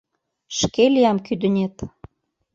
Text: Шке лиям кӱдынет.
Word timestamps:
Шке 0.57 0.83
лиям 0.93 1.17
кӱдынет. 1.25 1.75